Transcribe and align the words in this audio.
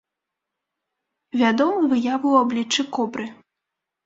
Вядомы 1.41 1.81
выявы 1.93 2.15
ў 2.31 2.35
абліччы 2.47 2.81
кобры. 2.97 3.25